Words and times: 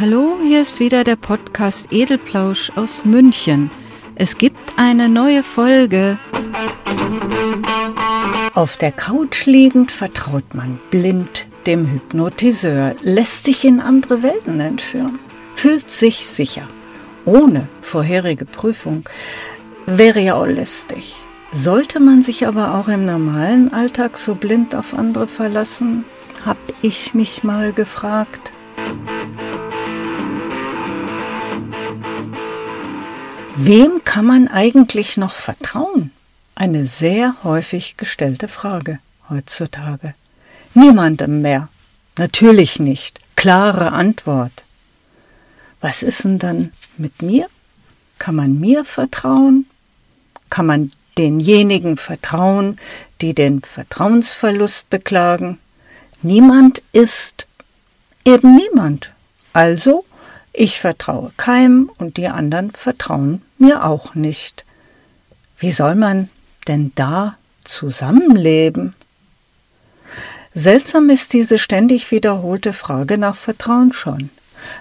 Hallo, 0.00 0.36
hier 0.40 0.62
ist 0.62 0.78
wieder 0.78 1.02
der 1.02 1.16
Podcast 1.16 1.92
Edelplausch 1.92 2.70
aus 2.76 3.04
München. 3.04 3.68
Es 4.14 4.38
gibt 4.38 4.56
eine 4.76 5.08
neue 5.08 5.42
Folge. 5.42 6.18
Auf 8.54 8.76
der 8.76 8.92
Couch 8.92 9.46
liegend 9.46 9.90
vertraut 9.90 10.54
man 10.54 10.78
blind 10.90 11.46
dem 11.66 11.90
Hypnotiseur, 11.90 12.94
lässt 13.02 13.46
sich 13.46 13.64
in 13.64 13.80
andere 13.80 14.22
Welten 14.22 14.60
entführen, 14.60 15.18
fühlt 15.56 15.90
sich 15.90 16.24
sicher. 16.24 16.68
Ohne 17.24 17.66
vorherige 17.82 18.44
Prüfung 18.44 19.02
wäre 19.86 20.20
ja 20.20 20.34
auch 20.34 20.46
lästig. 20.46 21.16
Sollte 21.50 21.98
man 21.98 22.22
sich 22.22 22.46
aber 22.46 22.74
auch 22.74 22.86
im 22.86 23.04
normalen 23.04 23.72
Alltag 23.72 24.16
so 24.16 24.36
blind 24.36 24.76
auf 24.76 24.94
andere 24.94 25.26
verlassen, 25.26 26.04
hab 26.46 26.58
ich 26.82 27.14
mich 27.14 27.42
mal 27.42 27.72
gefragt. 27.72 28.52
Wem 33.60 34.02
kann 34.04 34.24
man 34.24 34.46
eigentlich 34.46 35.16
noch 35.16 35.34
vertrauen? 35.34 36.12
Eine 36.54 36.84
sehr 36.84 37.34
häufig 37.42 37.96
gestellte 37.96 38.46
Frage 38.46 39.00
heutzutage. 39.28 40.14
Niemandem 40.74 41.42
mehr. 41.42 41.68
Natürlich 42.16 42.78
nicht. 42.78 43.18
Klare 43.34 43.90
Antwort. 43.90 44.62
Was 45.80 46.04
ist 46.04 46.22
denn 46.22 46.38
dann 46.38 46.72
mit 46.98 47.20
mir? 47.20 47.48
Kann 48.20 48.36
man 48.36 48.60
mir 48.60 48.84
vertrauen? 48.84 49.66
Kann 50.50 50.66
man 50.66 50.92
denjenigen 51.18 51.96
vertrauen, 51.96 52.78
die 53.20 53.34
den 53.34 53.62
Vertrauensverlust 53.62 54.88
beklagen? 54.88 55.58
Niemand 56.22 56.84
ist 56.92 57.48
eben 58.24 58.54
niemand. 58.54 59.10
Also 59.52 60.04
ich 60.52 60.78
vertraue 60.78 61.32
keinem 61.36 61.90
und 61.98 62.18
die 62.18 62.28
anderen 62.28 62.70
vertrauen 62.70 63.42
mir 63.60 63.84
auch 63.84 64.14
nicht. 64.14 64.64
Wie 65.58 65.72
soll 65.72 65.94
man 65.94 66.28
denn 66.66 66.92
da 66.94 67.36
zusammenleben? 67.64 68.94
Seltsam 70.54 71.08
ist 71.10 71.32
diese 71.32 71.58
ständig 71.58 72.10
wiederholte 72.10 72.72
Frage 72.72 73.18
nach 73.18 73.36
Vertrauen 73.36 73.92
schon, 73.92 74.30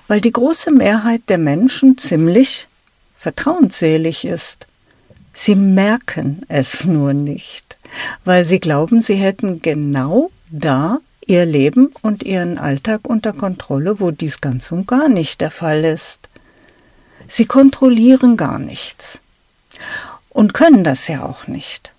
weil 0.07 0.21
die 0.21 0.31
große 0.31 0.71
Mehrheit 0.71 1.21
der 1.27 1.37
Menschen 1.37 1.97
ziemlich 1.97 2.67
vertrauensselig 3.17 4.25
ist. 4.25 4.67
Sie 5.33 5.55
merken 5.55 6.41
es 6.47 6.85
nur 6.85 7.13
nicht, 7.13 7.77
weil 8.25 8.43
sie 8.45 8.59
glauben, 8.59 9.01
sie 9.01 9.15
hätten 9.15 9.61
genau 9.61 10.31
da 10.49 10.99
ihr 11.27 11.45
Leben 11.45 11.91
und 12.01 12.23
ihren 12.23 12.57
Alltag 12.57 13.01
unter 13.03 13.33
Kontrolle, 13.33 13.99
wo 13.99 14.11
dies 14.11 14.41
ganz 14.41 14.71
und 14.71 14.87
gar 14.87 15.09
nicht 15.09 15.41
der 15.41 15.51
Fall 15.51 15.83
ist. 15.83 16.27
Sie 17.27 17.45
kontrollieren 17.45 18.37
gar 18.37 18.59
nichts 18.59 19.19
und 20.29 20.53
können 20.53 20.83
das 20.83 21.07
ja 21.07 21.23
auch 21.23 21.47
nicht. 21.47 21.91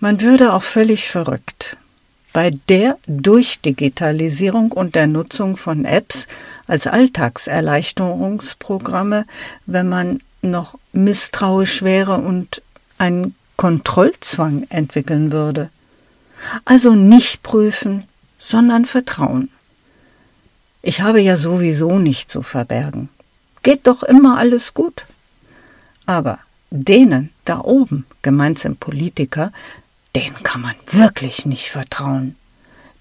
Man 0.00 0.20
würde 0.20 0.52
auch 0.52 0.62
völlig 0.62 1.08
verrückt. 1.08 1.76
Bei 2.32 2.50
der 2.68 2.98
Durchdigitalisierung 3.06 4.72
und 4.72 4.94
der 4.94 5.06
Nutzung 5.06 5.56
von 5.56 5.84
Apps 5.84 6.28
als 6.66 6.86
Alltagserleichterungsprogramme, 6.86 9.26
wenn 9.66 9.88
man 9.88 10.20
noch 10.40 10.78
misstrauisch 10.92 11.82
wäre 11.82 12.14
und 12.14 12.62
einen 12.98 13.34
Kontrollzwang 13.56 14.66
entwickeln 14.70 15.30
würde. 15.30 15.68
Also 16.64 16.94
nicht 16.94 17.42
prüfen, 17.42 18.04
sondern 18.38 18.86
Vertrauen. 18.86 19.50
Ich 20.82 21.00
habe 21.00 21.20
ja 21.20 21.36
sowieso 21.36 21.98
nicht 21.98 22.30
zu 22.30 22.42
verbergen. 22.42 23.08
Geht 23.62 23.86
doch 23.86 24.02
immer 24.02 24.38
alles 24.38 24.74
gut. 24.74 25.04
Aber 26.06 26.38
denen 26.70 27.30
da 27.44 27.60
oben, 27.60 28.06
gemeint 28.22 28.58
sind 28.58 28.80
Politiker, 28.80 29.52
denen 30.16 30.42
kann 30.42 30.62
man 30.62 30.74
wirklich 30.90 31.46
nicht 31.46 31.70
vertrauen. 31.70 32.36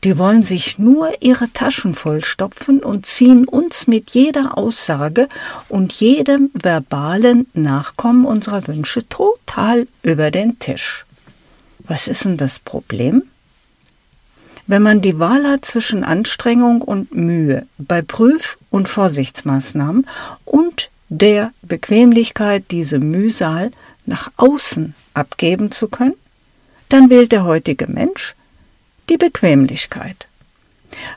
Die 0.04 0.18
wollen 0.18 0.42
sich 0.42 0.80
nur 0.80 1.22
ihre 1.22 1.52
Taschen 1.54 1.94
vollstopfen 1.94 2.80
und 2.80 3.06
ziehen 3.06 3.48
uns 3.48 3.86
mit 3.86 4.10
jeder 4.12 4.58
Aussage 4.58 5.30
und 5.70 5.94
jedem 5.94 6.50
verbalen 6.54 7.46
Nachkommen 7.54 8.26
unserer 8.26 8.68
Wünsche 8.68 9.08
total 9.08 9.88
über 10.02 10.32
den 10.32 10.58
Tisch. 10.58 11.06
Was 11.80 12.08
ist 12.08 12.26
denn 12.26 12.38
das 12.38 12.58
Problem? 12.58 13.24
Wenn 14.66 14.82
man 14.82 15.02
die 15.02 15.20
Wahl 15.20 15.48
hat 15.48 15.66
zwischen 15.66 16.04
Anstrengung 16.04 16.82
und 16.82 17.14
Mühe 17.14 17.68
bei 17.78 18.02
Prüf- 18.02 18.58
und 18.72 18.90
Vorsichtsmaßnahmen 18.90 20.08
und 20.46 20.90
der 21.10 21.52
Bequemlichkeit, 21.62 22.64
diese 22.72 22.98
Mühsal 22.98 23.72
nach 24.06 24.32
außen 24.38 24.96
abgeben 25.14 25.72
zu 25.72 25.90
können, 25.90 26.16
dann 26.90 27.10
wählt 27.10 27.32
der 27.32 27.44
heutige 27.44 27.88
Mensch 27.88 28.34
die 29.10 29.18
Bequemlichkeit. 29.18 30.28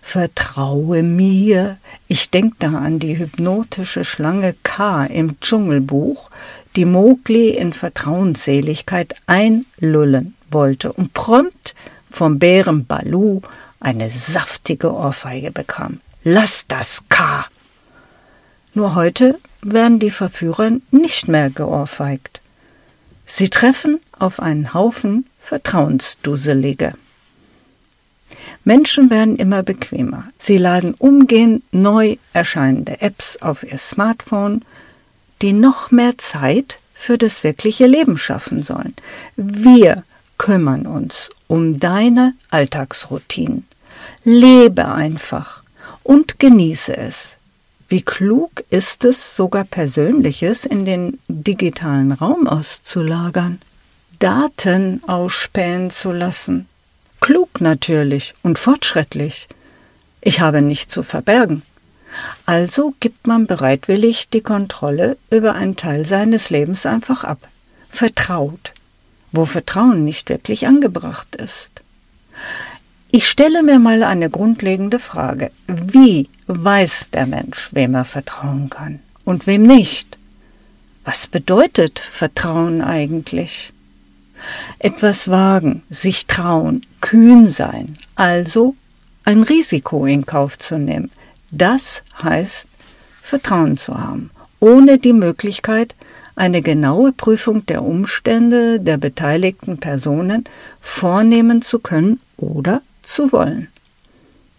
Vertraue 0.03 1.03
mir. 1.03 1.79
Ich 2.07 2.31
denke 2.31 2.57
da 2.59 2.79
an 2.79 2.99
die 2.99 3.19
hypnotische 3.19 4.05
Schlange 4.05 4.55
K 4.63 5.07
im 5.07 5.41
Dschungelbuch, 5.41 6.31
die 6.77 6.85
Mowgli 6.85 7.51
in 7.51 7.73
Vertrauensseligkeit 7.73 9.15
einlullen 9.27 10.35
wollte 10.51 10.93
und 10.93 11.15
prompt 11.15 11.75
vom 12.11 12.39
Bären 12.39 12.87
Balu 12.87 13.43
eine 13.81 14.11
saftige 14.11 14.93
Ohrfeige 14.93 15.51
bekam. 15.51 16.01
Lass 16.27 16.67
das, 16.67 17.05
K! 17.11 17.45
Nur 18.73 18.95
heute 18.95 19.39
werden 19.61 19.99
die 19.99 20.11
Verführer 20.11 20.71
nicht 20.91 21.29
mehr 21.29 21.51
geohrfeigt. 21.51 22.41
Sie 23.27 23.51
treffen 23.51 24.01
auf 24.19 24.41
einen 24.41 24.73
Haufen 24.73 25.27
Vertrauensdusselige. 25.43 26.95
Menschen 28.65 29.11
werden 29.11 29.37
immer 29.37 29.63
bequemer. 29.63 30.29
Sie 30.39 30.57
laden 30.57 30.95
umgehend 30.95 31.63
neu 31.75 32.17
erscheinende 32.33 33.03
Apps 33.03 33.37
auf 33.43 33.63
ihr 33.63 33.77
Smartphone, 33.77 34.65
die 35.43 35.53
noch 35.53 35.91
mehr 35.91 36.17
Zeit 36.17 36.79
für 36.95 37.19
das 37.19 37.45
wirkliche 37.45 37.87
Leben 37.87 38.17
schaffen 38.17 38.63
sollen. 38.63 38.95
Wir 39.37 40.05
kümmern 40.39 40.87
uns 40.87 41.29
um 41.49 41.79
deine 41.79 42.33
Alltagsroutinen. 42.49 43.67
Lebe 44.25 44.89
einfach 44.89 45.64
und 46.05 46.39
genieße 46.39 46.97
es. 46.97 47.37
Wie 47.89 48.03
klug 48.03 48.63
ist 48.71 49.05
es, 49.05 49.35
sogar 49.35 49.65
Persönliches 49.65 50.65
in 50.65 50.85
den 50.85 51.19
digitalen 51.27 52.13
Raum 52.13 52.47
auszulagern, 52.47 53.61
Daten 54.21 55.03
ausspähen 55.09 55.91
zu 55.91 56.13
lassen. 56.13 56.69
Klug 57.21 57.61
natürlich 57.61 58.35
und 58.43 58.61
fortschrittlich. 58.61 59.49
Ich 60.21 60.41
habe 60.41 60.63
nichts 60.63 60.95
zu 60.95 61.03
verbergen. 61.03 61.63
Also 62.47 62.95
gibt 63.01 63.27
man 63.27 63.47
bereitwillig 63.49 64.29
die 64.29 64.41
Kontrolle 64.41 65.17
über 65.31 65.55
einen 65.55 65.75
Teil 65.75 66.05
seines 66.05 66.51
Lebens 66.51 66.87
einfach 66.87 67.25
ab. 67.25 67.49
Vertraut 67.91 68.73
wo 69.35 69.45
Vertrauen 69.45 70.05
nicht 70.05 70.29
wirklich 70.29 70.67
angebracht 70.67 71.35
ist. 71.35 71.83
Ich 73.17 73.29
stelle 73.29 73.63
mir 73.63 73.79
mal 73.79 74.03
eine 74.03 74.29
grundlegende 74.29 74.99
Frage. 74.99 75.53
Wie 75.69 76.29
weiß 76.49 77.11
der 77.11 77.27
Mensch, 77.27 77.69
wem 77.71 77.95
er 77.95 78.05
vertrauen 78.05 78.71
kann 78.71 78.99
und 79.25 79.47
wem 79.47 79.63
nicht? 79.63 80.19
Was 81.05 81.29
bedeutet 81.29 82.01
Vertrauen 82.01 82.83
eigentlich? 82.83 83.73
Etwas 84.81 85.29
wagen, 85.29 85.85
sich 85.91 86.27
trauen, 86.27 86.85
kühn 87.01 87.49
sein, 87.49 87.99
also 88.17 88.75
ein 89.23 89.45
Risiko 89.45 90.07
in 90.07 90.27
Kauf 90.27 90.59
zu 90.59 90.77
nehmen. 90.77 91.13
Das 91.53 92.03
heißt, 92.21 92.67
Vertrauen 93.23 93.77
zu 93.77 93.97
haben, 93.97 94.31
ohne 94.59 94.99
die 94.99 95.13
Möglichkeit, 95.13 95.95
eine 96.35 96.63
genaue 96.63 97.13
Prüfung 97.13 97.65
der 97.67 97.85
Umstände 97.85 98.81
der 98.81 98.97
beteiligten 98.97 99.79
Personen 99.79 100.43
vornehmen 100.81 101.63
zu 101.63 101.79
können 101.79 102.19
oder 102.39 102.83
zu 103.05 103.33
wollen. 103.33 103.69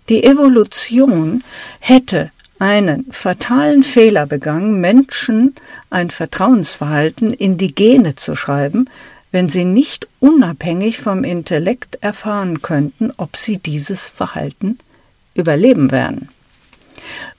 Die 0.09 0.24
Evolution 0.24 1.44
hätte 1.80 2.31
einen 2.59 3.12
fatalen 3.12 3.83
Fehler 3.83 4.25
begangen, 4.25 4.80
Menschen 4.80 5.56
ein 5.89 6.09
Vertrauensverhalten 6.09 7.33
in 7.33 7.57
die 7.57 7.74
Gene 7.74 8.15
zu 8.15 8.36
schreiben, 8.36 8.89
wenn 9.31 9.50
sie 9.50 9.65
nicht 9.65 10.07
unabhängig 10.19 11.01
vom 11.01 11.24
Intellekt 11.24 11.97
erfahren 12.01 12.62
könnten, 12.62 13.12
ob 13.18 13.36
sie 13.36 13.57
dieses 13.57 14.07
Verhalten 14.07 14.80
überleben 15.33 15.91
werden. 15.91 16.30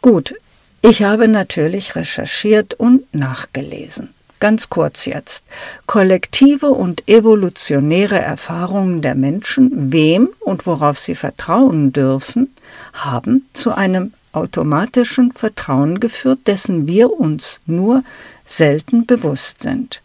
Gut, 0.02 0.34
ich 0.82 1.02
habe 1.02 1.26
natürlich 1.28 1.96
recherchiert 1.96 2.74
und 2.74 3.12
nachgelesen. 3.14 4.10
Ganz 4.38 4.68
kurz 4.68 5.06
jetzt. 5.06 5.44
Kollektive 5.86 6.66
und 6.66 7.08
evolutionäre 7.08 8.18
Erfahrungen 8.18 9.00
der 9.00 9.14
Menschen, 9.14 9.92
wem 9.92 10.28
und 10.40 10.66
worauf 10.66 10.98
sie 10.98 11.14
vertrauen 11.14 11.92
dürfen, 11.92 12.54
haben 12.92 13.46
zu 13.54 13.72
einem 13.72 14.12
automatischen 14.32 15.32
Vertrauen 15.32 16.00
geführt, 16.00 16.40
dessen 16.46 16.86
wir 16.86 17.18
uns 17.18 17.60
nur 17.66 18.04
selten 18.44 19.06
bewusst 19.06 19.62
sind. 19.62 20.02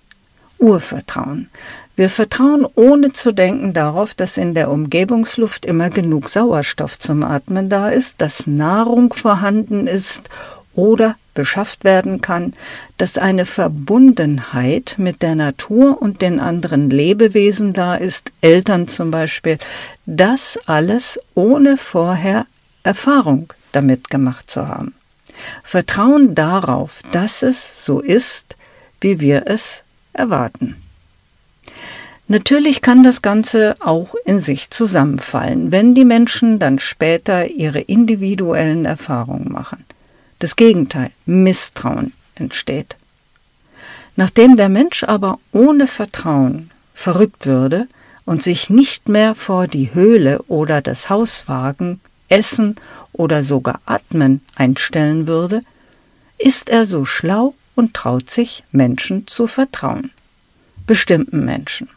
Urvertrauen. 0.57 1.49
Wir 1.95 2.09
vertrauen 2.09 2.65
ohne 2.75 3.11
zu 3.11 3.33
denken 3.33 3.73
darauf, 3.73 4.13
dass 4.13 4.37
in 4.37 4.53
der 4.53 4.71
Umgebungsluft 4.71 5.65
immer 5.65 5.89
genug 5.89 6.29
Sauerstoff 6.29 6.97
zum 6.97 7.23
Atmen 7.23 7.69
da 7.69 7.89
ist, 7.89 8.21
dass 8.21 8.47
Nahrung 8.47 9.13
vorhanden 9.13 9.87
ist 9.87 10.29
oder 10.73 11.15
beschafft 11.33 11.83
werden 11.83 12.21
kann, 12.21 12.53
dass 12.97 13.17
eine 13.17 13.45
Verbundenheit 13.45 14.95
mit 14.97 15.21
der 15.21 15.35
Natur 15.35 16.01
und 16.01 16.21
den 16.21 16.39
anderen 16.39 16.89
Lebewesen 16.89 17.73
da 17.73 17.95
ist, 17.95 18.31
Eltern 18.41 18.87
zum 18.87 19.11
Beispiel, 19.11 19.57
das 20.05 20.59
alles 20.65 21.19
ohne 21.35 21.77
vorher 21.77 22.45
Erfahrung 22.83 23.53
damit 23.71 24.09
gemacht 24.09 24.49
zu 24.49 24.67
haben. 24.67 24.93
Vertrauen 25.63 26.35
darauf, 26.35 27.01
dass 27.11 27.41
es 27.41 27.85
so 27.85 27.99
ist, 27.99 28.55
wie 28.99 29.19
wir 29.19 29.43
es 29.47 29.83
erwarten. 30.13 30.75
Natürlich 32.27 32.81
kann 32.81 33.03
das 33.03 33.21
Ganze 33.21 33.75
auch 33.79 34.15
in 34.25 34.39
sich 34.39 34.69
zusammenfallen, 34.69 35.71
wenn 35.71 35.93
die 35.93 36.05
Menschen 36.05 36.59
dann 36.59 36.79
später 36.79 37.47
ihre 37.47 37.81
individuellen 37.81 38.85
Erfahrungen 38.85 39.51
machen. 39.51 39.83
Das 40.41 40.55
Gegenteil, 40.55 41.11
Misstrauen 41.27 42.13
entsteht. 42.33 42.95
Nachdem 44.15 44.57
der 44.57 44.69
Mensch 44.69 45.03
aber 45.03 45.37
ohne 45.51 45.85
Vertrauen 45.85 46.71
verrückt 46.95 47.45
würde 47.45 47.87
und 48.25 48.41
sich 48.41 48.71
nicht 48.71 49.07
mehr 49.07 49.35
vor 49.35 49.67
die 49.67 49.93
Höhle 49.93 50.41
oder 50.47 50.81
das 50.81 51.11
Haus 51.11 51.47
wagen, 51.47 52.01
essen 52.27 52.75
oder 53.13 53.43
sogar 53.43 53.81
atmen 53.85 54.41
einstellen 54.55 55.27
würde, 55.27 55.61
ist 56.39 56.69
er 56.69 56.87
so 56.87 57.05
schlau 57.05 57.53
und 57.75 57.93
traut 57.93 58.31
sich, 58.31 58.63
Menschen 58.71 59.27
zu 59.27 59.45
vertrauen. 59.45 60.09
Bestimmten 60.87 61.45
Menschen. 61.45 61.87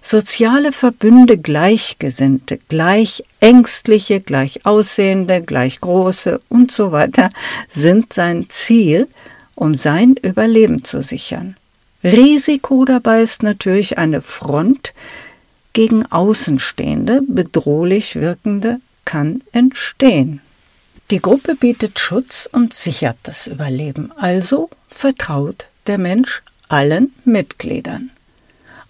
Soziale 0.00 0.72
Verbünde 0.72 1.38
Gleichgesinnte, 1.38 2.58
gleich 2.68 3.24
ängstliche, 3.40 4.20
gleich 4.20 4.64
aussehende, 4.66 5.42
gleich 5.42 5.80
große 5.80 6.40
und 6.48 6.72
so 6.72 6.92
weiter 6.92 7.30
sind 7.68 8.12
sein 8.12 8.46
Ziel, 8.48 9.08
um 9.54 9.74
sein 9.74 10.14
Überleben 10.22 10.84
zu 10.84 11.02
sichern. 11.02 11.56
Risiko 12.02 12.84
dabei 12.84 13.22
ist 13.22 13.42
natürlich 13.42 13.98
eine 13.98 14.22
Front 14.22 14.94
gegen 15.72 16.06
Außenstehende, 16.06 17.20
bedrohlich 17.26 18.16
wirkende 18.16 18.80
kann 19.04 19.42
entstehen. 19.52 20.40
Die 21.10 21.20
Gruppe 21.20 21.56
bietet 21.56 21.98
Schutz 21.98 22.48
und 22.50 22.72
sichert 22.72 23.16
das 23.24 23.48
Überleben, 23.48 24.12
also 24.16 24.70
vertraut 24.88 25.66
der 25.86 25.98
Mensch 25.98 26.42
allen 26.68 27.12
Mitgliedern. 27.24 28.10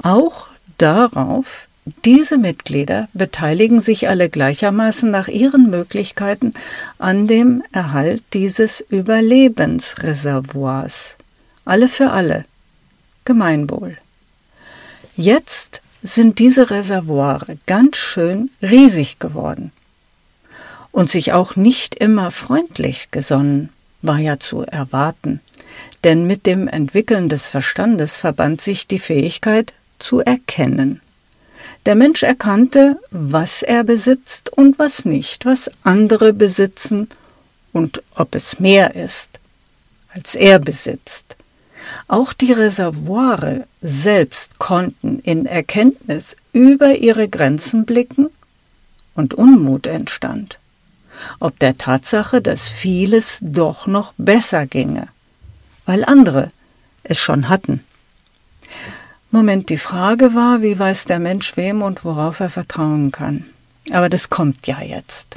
Auch 0.03 0.50
darauf, 0.83 1.69
diese 2.05 2.37
Mitglieder 2.39 3.09
beteiligen 3.15 3.81
sich 3.81 4.09
alle 4.09 4.29
gleichermaßen 4.29 5.11
nach 5.11 5.29
ihren 5.29 5.71
Möglichkeiten 5.71 6.53
an 6.99 7.27
dem 7.27 7.63
Erhalt 7.73 8.23
dieses 8.35 8.81
Überlebensreservoirs. 8.81 11.17
Alle 11.65 11.89
für 11.89 12.11
alle. 12.11 12.45
Gemeinwohl. 13.25 13.97
Jetzt 15.17 15.81
sind 16.03 16.39
diese 16.39 16.71
Reservoire 16.71 17.57
ganz 17.67 17.97
schön 17.97 18.51
riesig 18.63 19.19
geworden. 19.19 19.73
Und 20.93 21.11
sich 21.11 21.33
auch 21.33 21.57
nicht 21.57 21.95
immer 21.95 22.31
freundlich 22.31 23.11
gesonnen, 23.11 23.71
war 24.03 24.19
ja 24.19 24.39
zu 24.39 24.63
erwarten. 24.63 25.41
Denn 26.05 26.27
mit 26.27 26.47
dem 26.47 26.69
Entwickeln 26.69 27.29
des 27.29 27.49
Verstandes 27.49 28.19
verband 28.19 28.61
sich 28.61 28.87
die 28.87 28.99
Fähigkeit, 28.99 29.73
zu 30.01 30.21
erkennen. 30.21 31.01
Der 31.87 31.95
Mensch 31.95 32.23
erkannte, 32.23 32.99
was 33.11 33.63
er 33.63 33.85
besitzt 33.85 34.53
und 34.53 34.79
was 34.79 35.05
nicht, 35.05 35.47
was 35.47 35.71
andere 35.83 36.33
besitzen 36.33 37.09
und 37.73 38.03
ob 38.15 38.35
es 38.35 38.61
mehr 38.61 38.95
ist, 38.95 39.39
als 40.13 40.35
er 40.35 40.59
besitzt. 40.59 41.37
Auch 42.09 42.33
die 42.33 42.53
Reservoire 42.53 43.67
selbst 43.81 44.59
konnten 44.59 45.21
in 45.21 45.47
Erkenntnis 45.47 46.37
über 46.53 46.97
ihre 46.97 47.29
Grenzen 47.29 47.87
blicken 47.87 48.29
und 49.15 49.35
Unmut 49.35 49.87
entstand, 49.87 50.59
ob 51.39 51.59
der 51.59 51.79
Tatsache, 51.79 52.43
dass 52.43 52.69
vieles 52.69 53.39
doch 53.41 53.87
noch 53.87 54.13
besser 54.19 54.67
ginge, 54.67 55.09
weil 55.87 56.05
andere 56.05 56.51
es 57.03 57.19
schon 57.19 57.49
hatten. 57.49 57.85
Moment, 59.33 59.69
die 59.69 59.79
Frage 59.79 60.35
war, 60.35 60.61
wie 60.61 60.77
weiß 60.77 61.05
der 61.05 61.21
Mensch 61.21 61.57
wem 61.57 61.83
und 61.83 62.05
worauf 62.05 62.41
er 62.41 62.51
vertrauen 62.51 63.13
kann. 63.13 63.45
Aber 63.93 64.09
das 64.09 64.29
kommt 64.29 64.67
ja 64.67 64.83
jetzt. 64.83 65.37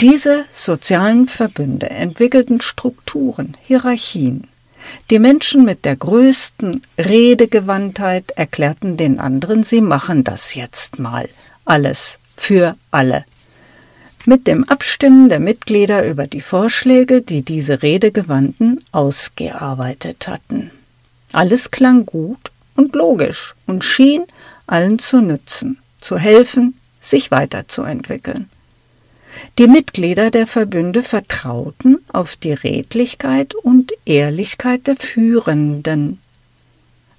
Diese 0.00 0.46
sozialen 0.52 1.28
Verbünde 1.28 1.90
entwickelten 1.90 2.62
Strukturen, 2.62 3.56
Hierarchien. 3.66 4.48
Die 5.10 5.18
Menschen 5.18 5.64
mit 5.64 5.84
der 5.84 5.96
größten 5.96 6.82
Redegewandtheit 6.96 8.30
erklärten 8.30 8.96
den 8.96 9.20
anderen, 9.20 9.62
sie 9.62 9.80
machen 9.82 10.24
das 10.24 10.54
jetzt 10.54 10.98
mal. 10.98 11.28
Alles 11.66 12.18
für 12.36 12.76
alle. 12.90 13.24
Mit 14.24 14.46
dem 14.46 14.64
Abstimmen 14.64 15.28
der 15.28 15.40
Mitglieder 15.40 16.06
über 16.06 16.26
die 16.26 16.40
Vorschläge, 16.40 17.20
die 17.20 17.42
diese 17.42 17.82
Redegewandten 17.82 18.82
ausgearbeitet 18.92 20.28
hatten. 20.28 20.70
Alles 21.32 21.70
klang 21.70 22.06
gut 22.06 22.50
und 22.76 22.94
logisch 22.94 23.54
und 23.66 23.84
schien 23.84 24.24
allen 24.66 24.98
zu 24.98 25.20
nützen, 25.20 25.78
zu 26.00 26.18
helfen, 26.18 26.78
sich 27.00 27.30
weiterzuentwickeln. 27.30 28.50
Die 29.58 29.68
Mitglieder 29.68 30.30
der 30.30 30.46
Verbünde 30.46 31.02
vertrauten 31.02 31.98
auf 32.12 32.36
die 32.36 32.52
Redlichkeit 32.52 33.54
und 33.54 33.92
Ehrlichkeit 34.04 34.86
der 34.86 34.96
Führenden. 34.96 36.20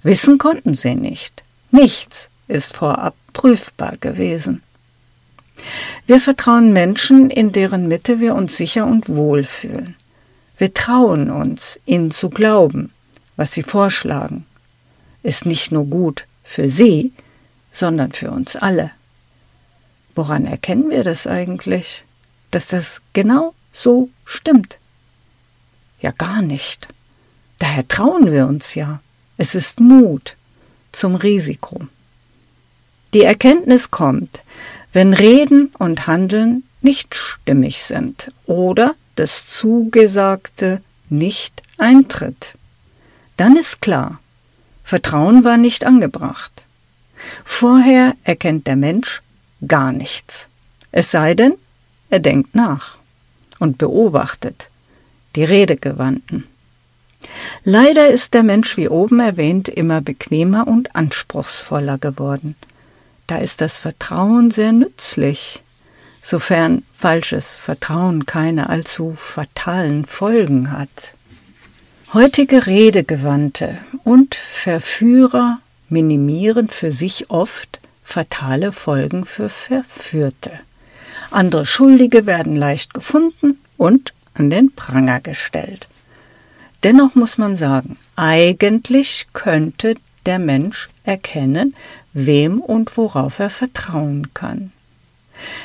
Wissen 0.02 0.38
konnten 0.38 0.74
sie 0.74 0.94
nicht. 0.94 1.42
Nichts 1.70 2.28
ist 2.48 2.74
vorab 2.74 3.14
prüfbar 3.32 3.96
gewesen. 3.98 4.62
Wir 6.06 6.20
vertrauen 6.20 6.72
Menschen, 6.72 7.30
in 7.30 7.52
deren 7.52 7.88
Mitte 7.88 8.20
wir 8.20 8.34
uns 8.34 8.56
sicher 8.56 8.86
und 8.86 9.08
wohl 9.08 9.44
fühlen. 9.44 9.96
Wir 10.56 10.72
trauen 10.72 11.30
uns, 11.30 11.78
ihnen 11.84 12.10
zu 12.10 12.30
glauben, 12.30 12.90
was 13.36 13.52
sie 13.52 13.62
vorschlagen, 13.62 14.44
ist 15.22 15.46
nicht 15.46 15.72
nur 15.72 15.86
gut 15.86 16.26
für 16.44 16.68
sie, 16.68 17.12
sondern 17.72 18.12
für 18.12 18.30
uns 18.30 18.56
alle. 18.56 18.90
Woran 20.14 20.46
erkennen 20.46 20.90
wir 20.90 21.04
das 21.04 21.26
eigentlich, 21.26 22.04
dass 22.50 22.68
das 22.68 23.02
genau 23.12 23.54
so 23.72 24.08
stimmt? 24.24 24.78
Ja, 26.00 26.12
gar 26.12 26.42
nicht. 26.42 26.88
Daher 27.58 27.86
trauen 27.86 28.32
wir 28.32 28.46
uns 28.46 28.74
ja. 28.74 29.00
Es 29.36 29.54
ist 29.54 29.80
Mut 29.80 30.36
zum 30.92 31.14
Risiko. 31.14 31.80
Die 33.14 33.22
Erkenntnis 33.22 33.90
kommt, 33.90 34.42
wenn 34.92 35.14
Reden 35.14 35.70
und 35.78 36.06
Handeln 36.06 36.64
nicht 36.82 37.14
stimmig 37.14 37.82
sind 37.82 38.28
oder 38.46 38.94
das 39.16 39.46
Zugesagte 39.46 40.82
nicht 41.08 41.62
eintritt. 41.78 42.54
Dann 43.36 43.56
ist 43.56 43.80
klar, 43.80 44.20
Vertrauen 44.88 45.44
war 45.44 45.58
nicht 45.58 45.84
angebracht. 45.84 46.62
Vorher 47.44 48.14
erkennt 48.24 48.66
der 48.66 48.76
Mensch 48.76 49.20
gar 49.66 49.92
nichts. 49.92 50.48
Es 50.90 51.10
sei 51.10 51.34
denn, 51.34 51.52
er 52.08 52.20
denkt 52.20 52.54
nach 52.54 52.96
und 53.58 53.76
beobachtet 53.76 54.70
die 55.36 55.44
Redegewandten. 55.44 56.44
Leider 57.64 58.08
ist 58.08 58.32
der 58.32 58.42
Mensch, 58.42 58.78
wie 58.78 58.88
oben 58.88 59.20
erwähnt, 59.20 59.68
immer 59.68 60.00
bequemer 60.00 60.66
und 60.66 60.96
anspruchsvoller 60.96 61.98
geworden. 61.98 62.56
Da 63.26 63.36
ist 63.36 63.60
das 63.60 63.76
Vertrauen 63.76 64.50
sehr 64.50 64.72
nützlich, 64.72 65.62
sofern 66.22 66.82
falsches 66.94 67.52
Vertrauen 67.52 68.24
keine 68.24 68.70
allzu 68.70 69.12
fatalen 69.18 70.06
Folgen 70.06 70.72
hat. 70.72 71.12
Heutige 72.14 72.66
Redegewandte 72.66 73.76
und 74.02 74.34
Verführer 74.34 75.60
minimieren 75.90 76.70
für 76.70 76.90
sich 76.90 77.28
oft 77.28 77.80
fatale 78.02 78.72
Folgen 78.72 79.26
für 79.26 79.50
Verführte. 79.50 80.52
Andere 81.30 81.66
Schuldige 81.66 82.24
werden 82.24 82.56
leicht 82.56 82.94
gefunden 82.94 83.58
und 83.76 84.14
an 84.32 84.48
den 84.48 84.74
Pranger 84.74 85.20
gestellt. 85.20 85.86
Dennoch 86.82 87.14
muss 87.14 87.36
man 87.36 87.56
sagen, 87.56 87.98
eigentlich 88.16 89.26
könnte 89.34 89.94
der 90.24 90.38
Mensch 90.38 90.88
erkennen, 91.04 91.74
wem 92.14 92.62
und 92.62 92.96
worauf 92.96 93.38
er 93.38 93.50
vertrauen 93.50 94.32
kann. 94.32 94.72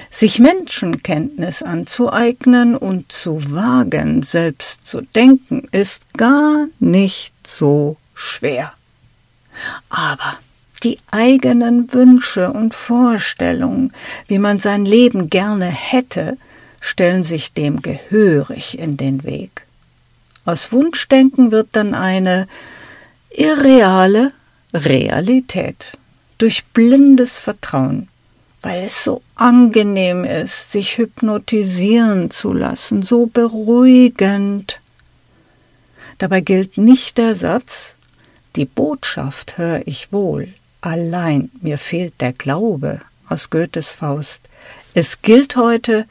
Sich 0.10 0.39
Menschenkenntnis 0.39 1.63
anzueignen 1.63 2.75
und 2.75 3.12
zu 3.12 3.51
wagen, 3.51 4.24
selbst 4.24 4.86
zu 4.86 5.01
denken, 5.01 5.68
ist 5.72 6.13
gar 6.15 6.68
nicht 6.80 7.34
so 7.48 7.98
schwer. 8.13 8.74
Aber 9.89 10.38
die 10.84 11.00
eigenen 11.12 11.94
Wünsche 11.94 12.51
und 12.51 12.74
Vorstellungen, 12.74 13.94
wie 14.27 14.39
man 14.39 14.60
sein 14.60 14.86
Leben 14.86 15.30
gerne 15.30 15.65
hätte, 15.65 16.38
stellen 16.80 17.24
sich 17.24 17.53
dem 17.53 17.82
gehörig 17.82 18.77
in 18.77 18.98
den 18.98 19.24
Weg. 19.24 19.65
Aus 20.46 20.74
Wunschdenken 20.74 21.51
wird 21.51 21.70
dann 21.72 21.94
eine 21.94 22.48
irreale 23.30 24.34
Realität 24.74 25.94
durch 26.38 26.65
blindes 26.74 27.39
Vertrauen, 27.39 28.10
weil 28.63 28.86
es 28.86 29.03
so 29.03 29.22
angenehm 29.36 30.24
ist, 30.24 30.72
sich 30.72 30.98
hypnotisieren 30.98 32.32
zu 32.32 32.53
lassen, 32.53 33.03
so 33.03 33.27
beruhigend. 33.27 34.79
Dabei 36.17 36.39
gilt 36.39 36.77
nicht 36.77 37.17
der 37.17 37.36
Satz, 37.36 37.98
die 38.55 38.65
Botschaft 38.65 39.58
höre 39.58 39.82
ich 39.86 40.12
wohl, 40.12 40.48
allein 40.79 41.51
mir 41.62 41.77
fehlt 41.77 42.22
der 42.22 42.34
Glaube 42.34 43.01
aus 43.27 43.50
Goethes 43.50 43.91
Faust. 43.93 44.48
Es 44.93 45.22
gilt 45.22 45.55
heute, 45.58 46.05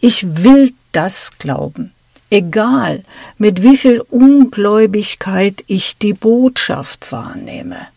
ich 0.00 0.42
will 0.42 0.72
das 0.92 1.32
glauben, 1.38 1.92
egal 2.30 3.04
mit 3.36 3.62
wie 3.62 3.76
viel 3.76 4.00
Ungläubigkeit 4.00 5.64
ich 5.66 5.98
die 5.98 6.14
Botschaft 6.14 7.12
wahrnehme. 7.12 7.88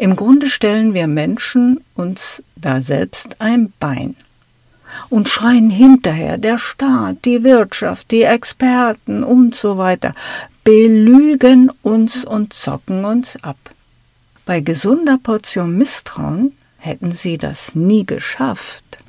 Im 0.00 0.16
Grunde 0.16 0.46
stellen 0.46 0.94
wir 0.94 1.06
Menschen 1.06 1.84
uns 1.94 2.42
da 2.56 2.80
selbst 2.80 3.36
ein 3.42 3.70
Bein 3.78 4.16
und 5.10 5.28
schreien 5.28 5.68
hinterher, 5.68 6.38
der 6.38 6.56
Staat, 6.56 7.26
die 7.26 7.44
Wirtschaft, 7.44 8.10
die 8.10 8.22
Experten 8.22 9.22
und 9.22 9.54
so 9.54 9.76
weiter 9.76 10.14
belügen 10.64 11.70
uns 11.82 12.24
und 12.24 12.54
zocken 12.54 13.04
uns 13.04 13.36
ab. 13.44 13.58
Bei 14.46 14.60
gesunder 14.60 15.18
Portion 15.22 15.76
Misstrauen 15.76 16.56
hätten 16.78 17.12
sie 17.12 17.36
das 17.36 17.74
nie 17.74 18.06
geschafft. 18.06 19.00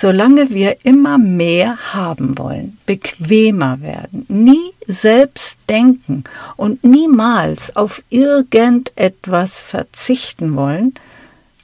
Solange 0.00 0.50
wir 0.50 0.84
immer 0.84 1.18
mehr 1.18 1.92
haben 1.92 2.38
wollen, 2.38 2.78
bequemer 2.86 3.80
werden, 3.80 4.24
nie 4.28 4.70
selbst 4.86 5.58
denken 5.68 6.22
und 6.56 6.84
niemals 6.84 7.74
auf 7.74 8.04
irgendetwas 8.08 9.58
verzichten 9.58 10.54
wollen, 10.54 10.94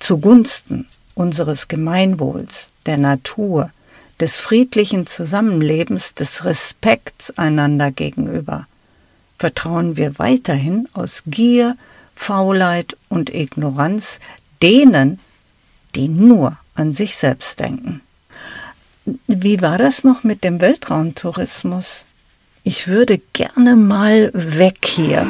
zugunsten 0.00 0.88
unseres 1.14 1.68
Gemeinwohls, 1.68 2.72
der 2.86 2.96
Natur, 2.96 3.70
des 4.18 4.34
friedlichen 4.34 5.06
Zusammenlebens, 5.06 6.14
des 6.14 6.44
Respekts 6.44 7.38
einander 7.38 7.92
gegenüber, 7.92 8.66
vertrauen 9.38 9.96
wir 9.96 10.18
weiterhin 10.18 10.88
aus 10.92 11.22
Gier, 11.28 11.76
Faulheit 12.16 12.96
und 13.08 13.32
Ignoranz 13.32 14.18
denen, 14.60 15.20
die 15.94 16.08
nur 16.08 16.56
an 16.74 16.92
sich 16.92 17.14
selbst 17.14 17.60
denken. 17.60 18.00
Wie 19.26 19.61
war 19.61 19.78
das 19.78 20.04
noch 20.04 20.25
mit 20.25 20.44
dem 20.44 20.61
Weltraumtourismus? 20.61 22.04
Ich 22.62 22.88
würde 22.88 23.20
gerne 23.34 23.76
mal 23.76 24.30
weg 24.32 24.78
hier. 24.84 25.26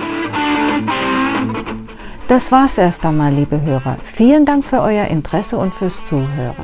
Das 2.28 2.52
war's 2.52 2.78
erst 2.78 3.04
einmal, 3.04 3.32
liebe 3.32 3.60
Hörer. 3.60 3.96
Vielen 4.04 4.46
Dank 4.46 4.66
für 4.66 4.80
euer 4.80 5.06
Interesse 5.06 5.56
und 5.56 5.74
fürs 5.74 6.04
Zuhören. 6.04 6.54